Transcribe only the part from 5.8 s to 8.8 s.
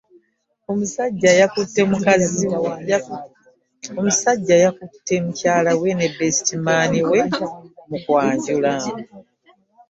we n'eyali besitimaani we mu kwanjula.